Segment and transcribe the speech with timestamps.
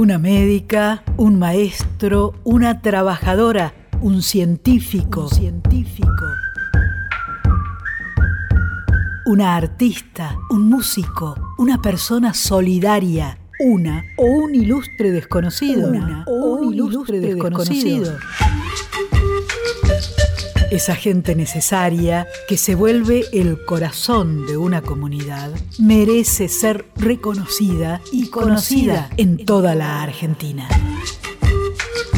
[0.00, 6.24] Una médica, un maestro, una trabajadora, un científico, científico.
[9.26, 16.72] Una artista, un músico, una persona solidaria, una o un ilustre desconocido, una o un
[16.72, 18.16] ilustre desconocido.
[20.70, 25.50] Esa gente necesaria que se vuelve el corazón de una comunidad
[25.80, 30.68] merece ser reconocida y conocida en toda la Argentina.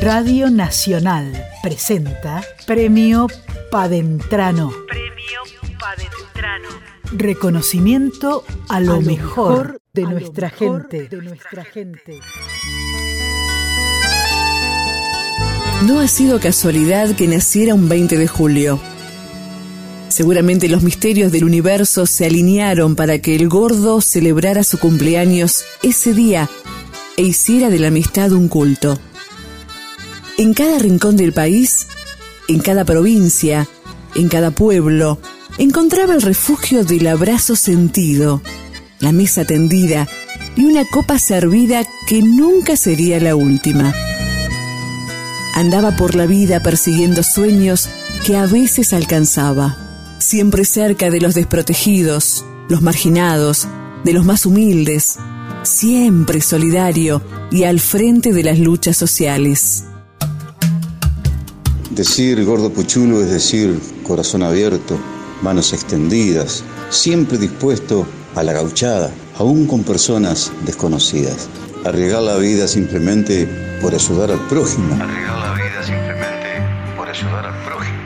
[0.00, 3.26] Radio Nacional presenta Premio
[3.70, 4.72] Padentrano.
[4.88, 5.40] Premio
[5.78, 6.68] Padentrano.
[7.12, 11.08] Reconocimiento a lo, mejor, de, nuestra gente.
[11.08, 12.18] de nuestra gente.
[15.86, 18.80] No ha sido casualidad que naciera un 20 de julio.
[20.08, 26.14] Seguramente los misterios del universo se alinearon para que el gordo celebrara su cumpleaños ese
[26.14, 26.50] día
[27.16, 28.98] e hiciera de la amistad un culto.
[30.36, 31.86] En cada rincón del país,
[32.48, 33.68] en cada provincia,
[34.16, 35.20] en cada pueblo,
[35.58, 38.42] encontraba el refugio del abrazo sentido,
[38.98, 40.08] la mesa tendida
[40.56, 43.94] y una copa servida que nunca sería la última
[45.58, 47.88] andaba por la vida persiguiendo sueños
[48.24, 49.76] que a veces alcanzaba,
[50.20, 53.66] siempre cerca de los desprotegidos, los marginados,
[54.04, 55.16] de los más humildes,
[55.64, 59.82] siempre solidario y al frente de las luchas sociales.
[61.90, 64.96] Decir gordo puchulo es decir corazón abierto,
[65.42, 68.06] manos extendidas, siempre dispuesto
[68.36, 71.48] a la gauchada, aún con personas desconocidas.
[71.84, 74.94] Arriesgar la vida simplemente por ayudar al prójimo.
[75.02, 76.62] Arriesgar la vida simplemente
[76.96, 77.98] por ayudar al prójimo.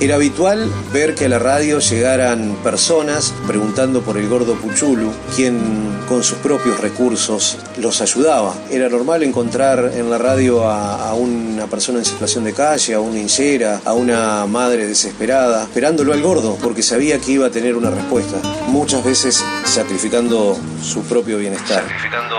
[0.00, 6.00] Era habitual ver que a la radio llegaran personas preguntando por el gordo Puchulu, quien
[6.08, 8.54] con sus propios recursos los ayudaba.
[8.70, 13.00] Era normal encontrar en la radio a, a una persona en situación de calle, a
[13.00, 17.76] una hinchera, a una madre desesperada, esperándolo al gordo, porque sabía que iba a tener
[17.76, 18.38] una respuesta.
[18.68, 21.82] Muchas veces sacrificando su propio bienestar.
[21.82, 22.36] Sacrificando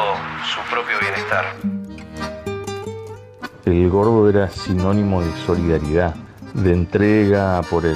[0.52, 1.81] su propio bienestar.
[3.66, 6.16] El gordo era sinónimo de solidaridad,
[6.56, 7.96] de entrega por el,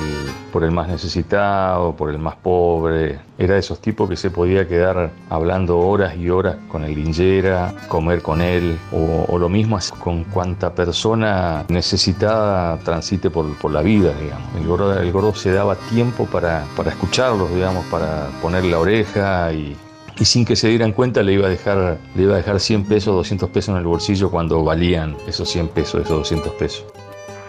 [0.53, 3.19] por el más necesitado, por el más pobre.
[3.37, 7.73] Era de esos tipos que se podía quedar hablando horas y horas con el linchera,
[7.87, 14.13] comer con él, o, lo mismo con cuanta persona necesitada transite por, por la vida,
[14.21, 14.55] digamos.
[14.55, 19.51] El gordo, el gordo se daba tiempo para, para escucharlos, digamos, para ponerle la oreja
[19.51, 19.75] y,
[20.17, 22.85] y sin que se dieran cuenta le iba a dejar, le iba a dejar 100
[22.85, 26.85] pesos, 200 pesos en el bolsillo cuando valían esos 100 pesos, esos 200 pesos.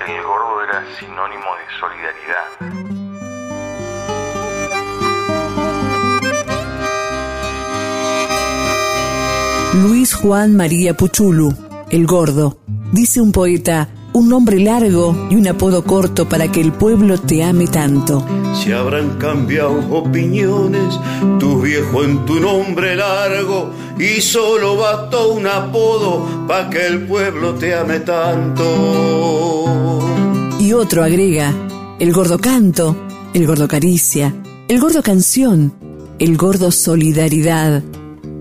[0.06, 2.46] El gordo era sinónimo de solidaridad.
[9.82, 11.52] Luis Juan María Puchulu,
[11.90, 12.58] el gordo,
[12.92, 17.44] dice un poeta, un nombre largo y un apodo corto para que el pueblo te
[17.44, 18.26] ame tanto.
[18.54, 20.98] Se habrán cambiado opiniones,
[21.38, 23.68] tu viejo en tu nombre largo,
[23.98, 28.64] y solo bastó un apodo para que el pueblo te ame tanto.
[30.60, 31.52] Y otro agrega,
[31.98, 32.96] el gordo canto,
[33.34, 34.34] el gordo caricia,
[34.68, 35.74] el gordo canción,
[36.18, 37.82] el gordo solidaridad,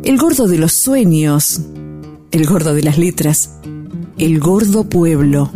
[0.06, 1.60] el gordo de los sueños,
[2.32, 3.60] el gordo de las letras,
[4.18, 5.52] el gordo pueblo,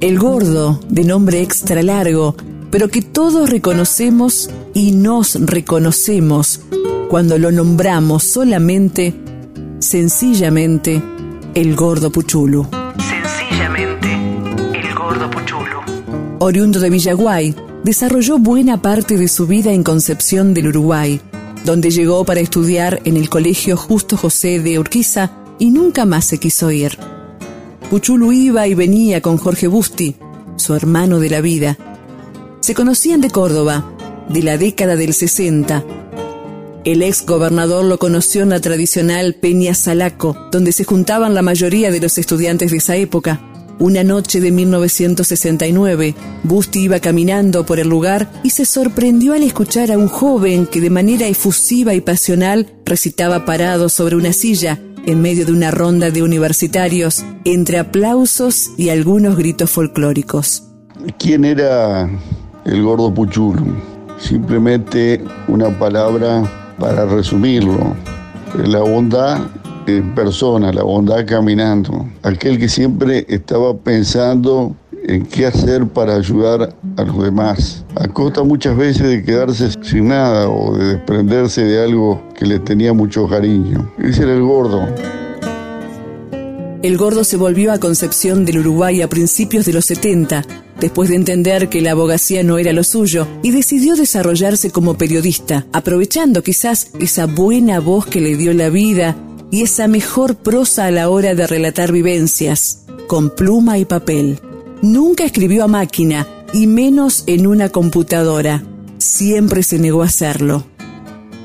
[0.00, 2.36] el gordo de nombre extra largo,
[2.70, 6.60] pero que todos reconocemos y nos reconocemos
[7.08, 9.14] cuando lo nombramos solamente,
[9.78, 11.02] sencillamente,
[11.54, 12.66] el gordo Puchulu.
[12.98, 14.12] Sencillamente,
[14.74, 15.78] el gordo Puchulu.
[16.40, 17.54] Oriundo de Villaguay,
[17.84, 21.20] desarrolló buena parte de su vida en Concepción del Uruguay,
[21.64, 26.38] donde llegó para estudiar en el Colegio Justo José de Urquiza y nunca más se
[26.38, 26.98] quiso ir.
[27.90, 30.16] Puchulu iba y venía con Jorge Busti,
[30.56, 31.78] su hermano de la vida.
[32.60, 33.92] Se conocían de Córdoba,
[34.28, 35.84] de la década del 60.
[36.84, 41.92] El ex gobernador lo conoció en la tradicional Peña Salaco, donde se juntaban la mayoría
[41.92, 43.40] de los estudiantes de esa época.
[43.78, 49.92] Una noche de 1969, Busti iba caminando por el lugar y se sorprendió al escuchar
[49.92, 55.22] a un joven que de manera efusiva y pasional recitaba parado sobre una silla en
[55.22, 60.64] medio de una ronda de universitarios, entre aplausos y algunos gritos folclóricos.
[61.18, 62.10] ¿Quién era
[62.64, 63.62] el gordo Puchulo?
[64.18, 66.42] Simplemente una palabra
[66.78, 67.94] para resumirlo.
[68.64, 69.46] La bondad
[69.86, 72.08] en persona, la bondad caminando.
[72.22, 74.74] Aquel que siempre estaba pensando
[75.06, 77.84] en qué hacer para ayudar a los demás.
[77.94, 82.58] A costa muchas veces de quedarse sin nada o de desprenderse de algo que le
[82.58, 83.92] tenía mucho cariño.
[83.98, 84.86] Ese era el gordo.
[86.82, 90.44] El gordo se volvió a Concepción del Uruguay a principios de los 70,
[90.78, 95.66] después de entender que la abogacía no era lo suyo, y decidió desarrollarse como periodista,
[95.72, 99.16] aprovechando quizás esa buena voz que le dio la vida
[99.50, 104.38] y esa mejor prosa a la hora de relatar vivencias, con pluma y papel.
[104.82, 108.62] Nunca escribió a máquina, y menos en una computadora.
[108.98, 110.64] Siempre se negó a hacerlo.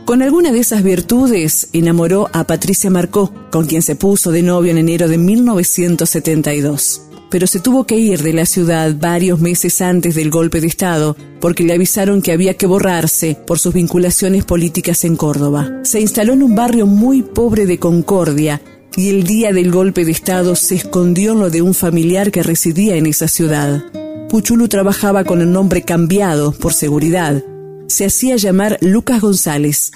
[0.06, 4.72] Con alguna de esas virtudes enamoró a Patricia Marcó, con quien se puso de novio
[4.72, 7.04] en enero de 1972.
[7.30, 11.16] Pero se tuvo que ir de la ciudad varios meses antes del golpe de Estado,
[11.40, 15.72] porque le avisaron que había que borrarse por sus vinculaciones políticas en Córdoba.
[15.84, 18.62] Se instaló en un barrio muy pobre de Concordia
[18.96, 22.44] y el día del golpe de Estado se escondió en lo de un familiar que
[22.44, 23.84] residía en esa ciudad.
[24.30, 27.44] Puchulu trabajaba con el nombre cambiado por seguridad.
[27.88, 29.92] Se hacía llamar Lucas González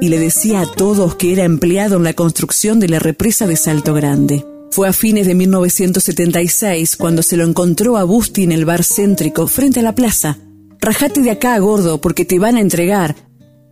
[0.00, 3.56] y le decía a todos que era empleado en la construcción de la represa de
[3.56, 4.44] Salto Grande.
[4.70, 9.48] Fue a fines de 1976 cuando se lo encontró a Busti en el bar céntrico
[9.48, 10.38] frente a la plaza.
[10.80, 13.16] Rajate de acá, gordo, porque te van a entregar.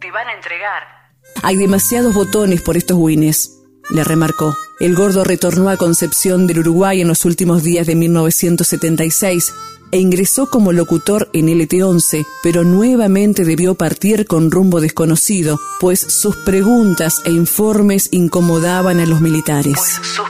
[0.01, 0.83] Te van a entregar.
[1.43, 3.58] Hay demasiados botones por estos wines,
[3.91, 4.57] le remarcó.
[4.81, 9.53] El gordo retornó a Concepción del Uruguay en los últimos días de 1976
[9.91, 16.37] e ingresó como locutor en LT11, pero nuevamente debió partir con rumbo desconocido, pues sus
[16.37, 19.75] preguntas e informes incomodaban a los militares.
[19.75, 20.28] Pues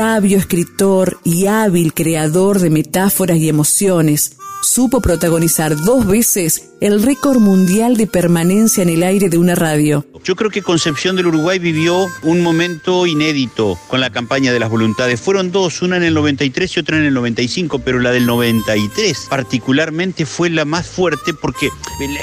[0.00, 7.38] Sabio escritor y hábil creador de metáforas y emociones, supo protagonizar dos veces el récord
[7.38, 10.06] mundial de permanencia en el aire de una radio.
[10.24, 14.70] Yo creo que Concepción del Uruguay vivió un momento inédito con la campaña de las
[14.70, 15.20] voluntades.
[15.20, 19.26] Fueron dos, una en el 93 y otra en el 95, pero la del 93
[19.28, 21.68] particularmente fue la más fuerte porque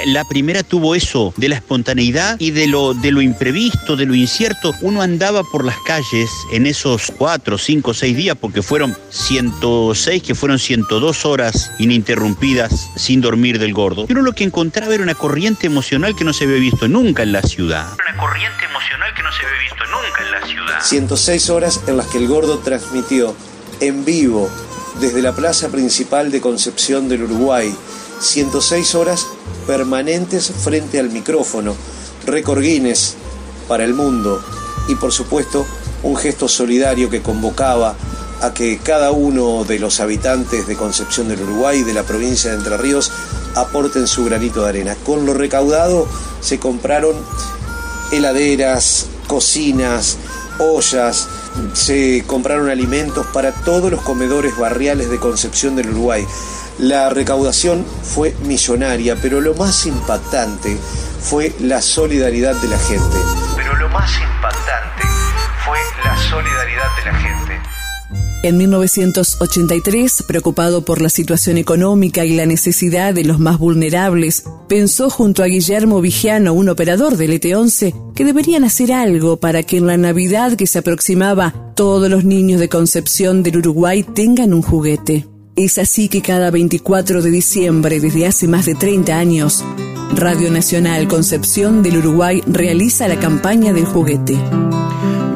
[0.06, 4.14] la primera tuvo eso de la espontaneidad y de lo, de lo imprevisto, de lo
[4.14, 4.72] incierto.
[4.80, 10.34] Uno andaba por las calles en esos cuatro, cinco, seis días, porque fueron 106, que
[10.34, 14.06] fueron 102 horas ininterrumpidas sin dormir del gordo.
[14.06, 17.32] Pero lo que encontraba era una corriente emocional que no se había visto nunca en
[17.32, 17.88] la ciudad.
[17.92, 20.80] Una corriente emocional que no se había visto nunca en la ciudad.
[20.82, 23.36] 106 horas en las que el gordo transmitió
[23.80, 24.48] en vivo
[24.98, 27.76] desde la plaza principal de Concepción del Uruguay.
[28.20, 29.26] 106 horas
[29.66, 31.76] permanentes frente al micrófono.
[32.24, 33.14] Récord Guinness
[33.68, 34.42] para el mundo.
[34.88, 35.66] Y por supuesto,
[36.02, 37.94] un gesto solidario que convocaba
[38.40, 42.50] a que cada uno de los habitantes de Concepción del Uruguay y de la provincia
[42.50, 43.10] de Entre Ríos
[43.56, 44.96] aporten su granito de arena.
[45.04, 46.06] Con lo recaudado
[46.40, 47.16] se compraron
[48.12, 50.18] heladeras, cocinas,
[50.58, 51.28] ollas,
[51.72, 56.24] se compraron alimentos para todos los comedores barriales de Concepción del Uruguay.
[56.78, 60.78] La recaudación fue millonaria, pero lo más impactante
[61.20, 63.16] fue la solidaridad de la gente.
[63.56, 64.67] Pero lo más impactante
[66.18, 67.68] solidaridad de la gente.
[68.44, 75.10] En 1983, preocupado por la situación económica y la necesidad de los más vulnerables, pensó
[75.10, 79.88] junto a Guillermo Vigiano, un operador del ET11, que deberían hacer algo para que en
[79.88, 85.26] la Navidad que se aproximaba todos los niños de Concepción del Uruguay tengan un juguete.
[85.56, 89.64] Es así que cada 24 de diciembre, desde hace más de 30 años,
[90.14, 94.38] Radio Nacional Concepción del Uruguay realiza la campaña del juguete.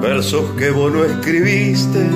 [0.03, 2.11] Versos que vos no escribiste,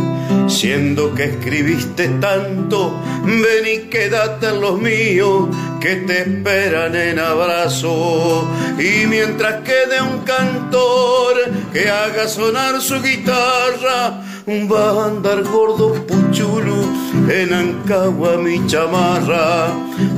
[0.49, 5.49] siendo que escribiste tanto, ven y quédate en los míos
[5.81, 8.45] que te esperan en abrazo.
[8.77, 11.37] Y mientras quede un cantor
[11.73, 19.69] que haga sonar su guitarra, va a andar gordo puchulu en Ancagua mi chamarra.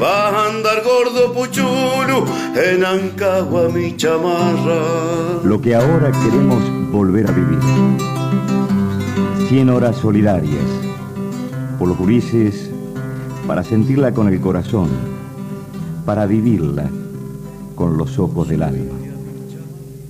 [0.02, 2.25] Va a andar gordo puchulu
[2.56, 5.42] en Ancagua mi chamarra.
[5.44, 7.59] Lo que ahora queremos volver a vivir.
[9.49, 10.64] 100 horas solidarias.
[11.78, 12.71] Por los gurises,
[13.47, 14.88] para sentirla con el corazón,
[16.04, 16.85] para vivirla
[17.75, 18.95] con los ojos del alma.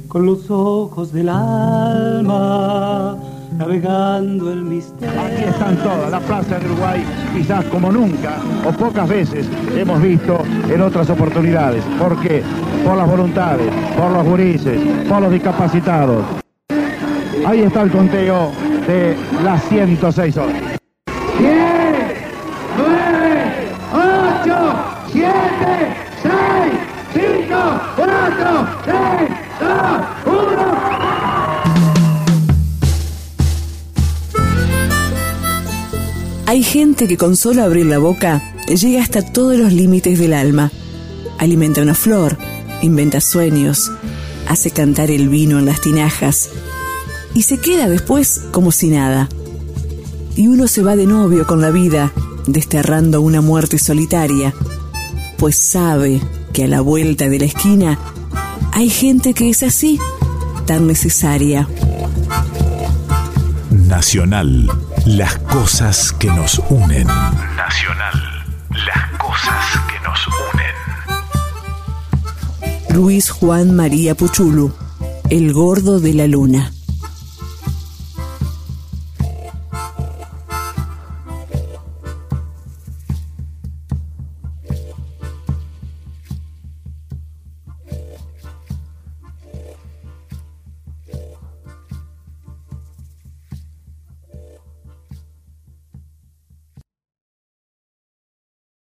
[0.08, 3.16] Con los ojos del alma,
[3.58, 5.20] navegando el misterio.
[5.20, 7.04] Aquí están todas, la plaza de Uruguay,
[7.36, 11.84] quizás como nunca o pocas veces hemos visto en otras oportunidades.
[11.98, 12.42] ¿Por qué?
[12.84, 16.24] Por las voluntades, por los gurises, por los discapacitados.
[17.46, 18.52] Ahí está el conteo
[18.86, 20.62] de las 106 horas.
[21.38, 21.50] 10,
[22.76, 24.54] 9, 8,
[25.12, 25.32] 7,
[26.22, 26.32] 6,
[27.14, 28.96] 5, 4, 3,
[29.60, 29.70] 2,
[30.26, 30.38] 1.
[36.46, 40.70] Hay gente que con solo abrir la boca llega hasta todos los límites del alma.
[41.38, 42.36] Alimenta una flor,
[42.82, 43.90] inventa sueños,
[44.48, 46.50] hace cantar el vino en las tinajas
[47.34, 49.28] y se queda después como si nada.
[50.36, 52.12] Y uno se va de novio con la vida,
[52.46, 54.54] desterrando una muerte solitaria,
[55.38, 56.20] pues sabe
[56.52, 57.98] que a la vuelta de la esquina
[58.72, 59.98] hay gente que es así,
[60.66, 61.68] tan necesaria.
[63.70, 64.70] Nacional,
[65.06, 67.06] las cosas que nos unen.
[67.56, 70.74] Nacional, las cosas que nos unen.
[72.90, 74.72] Luis Juan María Puchulu,
[75.30, 76.72] el gordo de la luna.